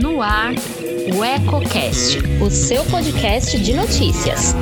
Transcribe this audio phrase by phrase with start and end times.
[0.00, 0.52] No ar,
[1.14, 4.54] o EcoCast, o seu podcast de notícias.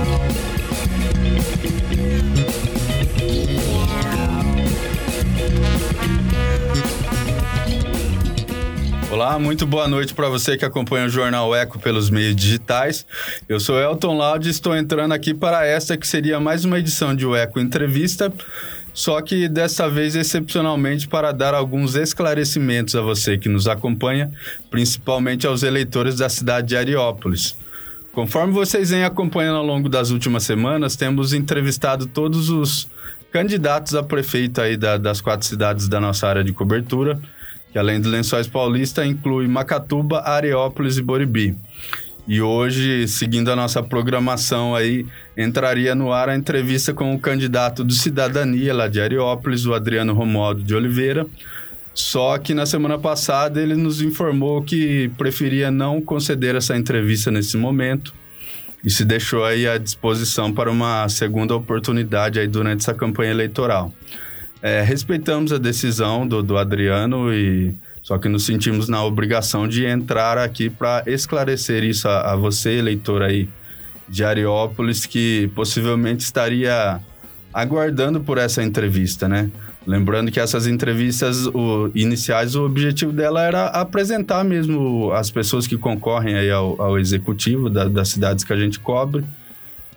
[9.11, 13.07] Olá, muito boa noite para você que acompanha o Jornal Eco pelos meios digitais.
[13.49, 17.15] Eu sou Elton Laude e estou entrando aqui para esta que seria mais uma edição
[17.15, 18.33] de o Eco Entrevista,
[18.97, 24.33] só que dessa vez excepcionalmente para dar alguns esclarecimentos a você que nos acompanha,
[24.71, 27.55] principalmente aos eleitores da cidade de Ariópolis.
[28.15, 32.89] Conforme vocês vêm acompanhando ao longo das últimas semanas, temos entrevistado todos os
[33.31, 37.21] candidatos a prefeito aí da, das quatro cidades da nossa área de cobertura
[37.77, 41.55] que além de Lençóis Paulista inclui Macatuba, Areópolis e Boribi.
[42.29, 47.85] E hoje, seguindo a nossa programação aí, entraria no ar a entrevista com o candidato
[47.85, 51.25] do Cidadania lá de Areópolis, o Adriano Romualdo de Oliveira.
[51.95, 57.57] Só que na semana passada ele nos informou que preferia não conceder essa entrevista nesse
[57.57, 58.13] momento
[58.85, 63.93] e se deixou aí à disposição para uma segunda oportunidade aí durante essa campanha eleitoral.
[64.61, 67.75] É, respeitamos a decisão do, do Adriano e
[68.07, 72.75] só que nos sentimos na obrigação de entrar aqui para esclarecer isso a, a, você,
[72.75, 73.49] eleitor aí
[74.09, 77.01] de Ariópolis, que possivelmente estaria
[77.53, 79.51] aguardando por essa entrevista, né?
[79.85, 85.77] Lembrando que essas entrevistas o, iniciais, o objetivo dela era apresentar mesmo as pessoas que
[85.77, 89.25] concorrem aí ao, ao executivo da, das cidades que a gente cobre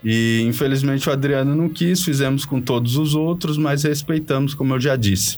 [0.04, 4.80] e infelizmente o Adriano não quis, fizemos com todos os outros, mas respeitamos, como eu
[4.80, 5.38] já disse.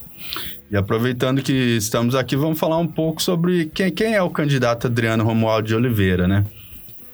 [0.72, 4.88] E aproveitando que estamos aqui, vamos falar um pouco sobre quem, quem é o candidato
[4.88, 6.46] Adriano Romualdo de Oliveira, né?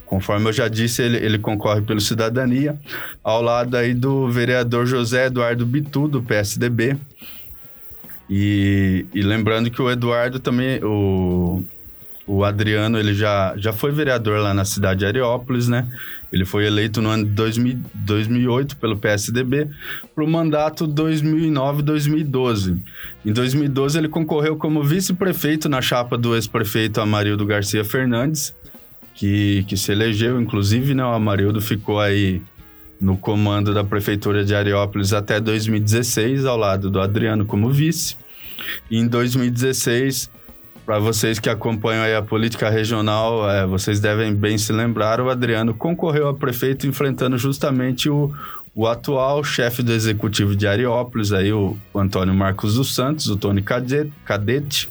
[0.06, 2.80] Conforme eu já disse, ele, ele concorre pelo Cidadania,
[3.24, 6.98] ao lado aí do vereador José Eduardo Bitu, do PSDB.
[8.30, 11.64] E, e lembrando que o Eduardo também, o,
[12.28, 15.88] o Adriano, ele já, já foi vereador lá na cidade de Areópolis, né?
[16.32, 19.70] Ele foi eleito no ano de 2000, 2008 pelo PSDB
[20.14, 22.78] para o mandato 2009-2012.
[23.26, 28.54] Em 2012, ele concorreu como vice-prefeito na chapa do ex-prefeito Amarildo Garcia Fernandes,
[29.16, 31.06] que, que se elegeu, inclusive, né?
[31.06, 32.42] O Amarildo ficou aí
[33.00, 38.18] no comando da prefeitura de Areópolis até 2016, ao lado do Adriano como vice.
[38.92, 40.30] E em 2016
[40.88, 45.74] para vocês que acompanham a política regional, é, vocês devem bem se lembrar, o Adriano
[45.74, 48.34] concorreu a prefeito enfrentando justamente o,
[48.74, 53.36] o atual chefe do executivo de Ariópolis, aí, o, o Antônio Marcos dos Santos, o
[53.36, 54.90] Tony Cadete,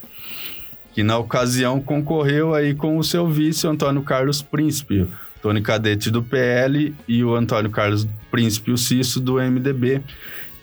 [0.92, 5.08] que na ocasião concorreu aí com o seu vice, o Antônio Carlos Príncipe,
[5.40, 10.02] Tony Cadete do PL e o Antônio Carlos Príncipe, o Cício, do MDB.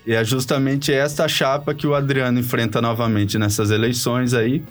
[0.06, 4.62] E é justamente esta chapa que o Adriano enfrenta novamente nessas eleições aí,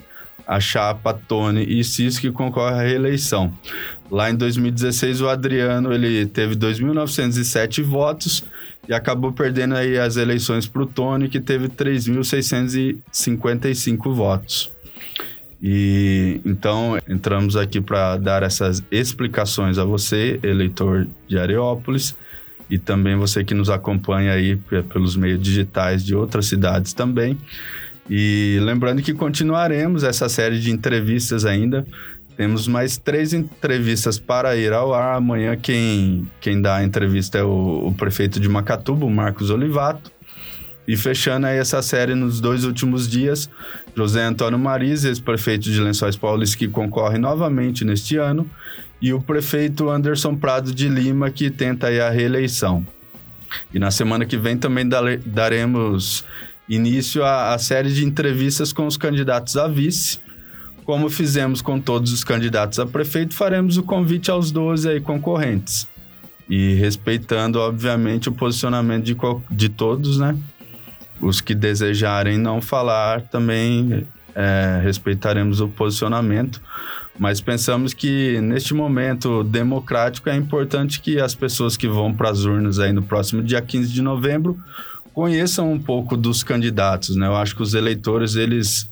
[0.47, 3.53] a chapa Tony e Cis que concorre à reeleição.
[4.11, 8.43] Lá em 2016, o Adriano ele teve 2.907 votos
[8.87, 14.69] e acabou perdendo aí as eleições para o Tony, que teve 3.655 votos.
[15.61, 22.17] E então entramos aqui para dar essas explicações a você, eleitor de Areópolis,
[22.69, 24.57] e também você que nos acompanha aí
[24.91, 27.37] pelos meios digitais de outras cidades também.
[28.09, 31.85] E lembrando que continuaremos essa série de entrevistas ainda.
[32.35, 35.15] Temos mais três entrevistas para ir ao ar.
[35.15, 40.11] Amanhã quem, quem dá a entrevista é o, o prefeito de Macatuba, Marcos Olivato.
[40.87, 43.49] E fechando aí essa série nos dois últimos dias,
[43.95, 48.49] José Antônio Mariz, ex-prefeito de Lençóis Paulistas, que concorre novamente neste ano,
[49.01, 52.85] e o prefeito Anderson Prado de Lima, que tenta aí a reeleição.
[53.73, 54.85] E na semana que vem também
[55.25, 56.25] daremos
[56.67, 60.19] início à, série de entrevistas com os candidatos a vice.
[60.85, 65.87] Como fizemos com todos os candidatos a prefeito, faremos o convite aos 12 aí concorrentes.
[66.49, 69.15] E respeitando, obviamente, o posicionamento de,
[69.49, 70.37] de todos, né?
[71.21, 76.61] Os que desejarem não falar também é, respeitaremos o posicionamento,
[77.17, 82.43] mas pensamos que neste momento democrático é importante que as pessoas que vão para as
[82.43, 84.57] urnas aí no próximo dia 15 de novembro
[85.13, 87.27] conheçam um pouco dos candidatos, né?
[87.27, 88.89] Eu acho que os eleitores, eles,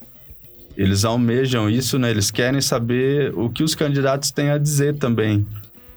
[0.77, 2.11] eles almejam isso, né?
[2.11, 5.45] Eles querem saber o que os candidatos têm a dizer também.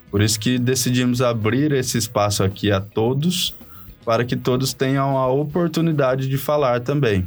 [0.09, 3.55] Por isso que decidimos abrir esse espaço aqui a todos,
[4.03, 7.25] para que todos tenham a oportunidade de falar também.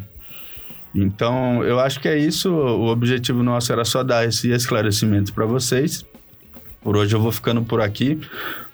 [0.94, 2.50] Então, eu acho que é isso.
[2.50, 6.04] O objetivo nosso era só dar esse esclarecimento para vocês.
[6.80, 8.18] Por hoje eu vou ficando por aqui,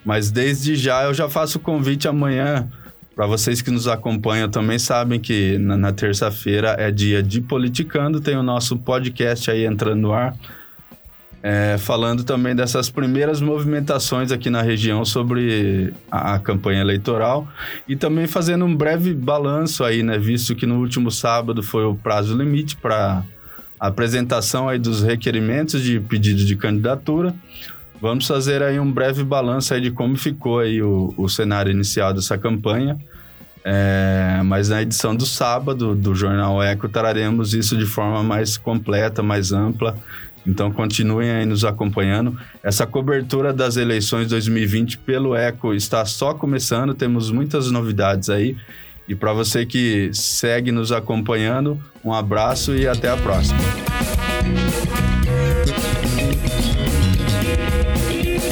[0.04, 2.70] mas desde já eu já faço o convite amanhã
[3.14, 8.20] Para vocês que nos acompanham também sabem que na, na terça-feira é dia de Politicando,
[8.20, 10.34] tem o nosso podcast aí entrando no ar.
[11.46, 17.46] É, falando também dessas primeiras movimentações aqui na região sobre a, a, campanha eleitoral
[17.86, 20.16] e também fazendo um breve balanço aí, né?
[20.16, 23.22] Visto que no último sábado foi o prazo limite para
[23.78, 27.34] apresentação aí dos requerimentos de pedido de candidatura.
[28.00, 32.36] Vamos fazer aí um breve balanço de como ficou aí o, o cenário inicial dessa
[32.36, 32.98] campanha.
[33.66, 39.22] É, mas na edição do sábado do Jornal Eco traremos isso de forma mais completa,
[39.22, 39.96] mais ampla
[40.46, 42.38] então continuem aí nos acompanhando.
[42.62, 48.56] Essa cobertura das eleições 2020 pelo Eco está só começando, temos muitas novidades aí.
[49.08, 53.58] E para você que segue nos acompanhando, um abraço e até a próxima.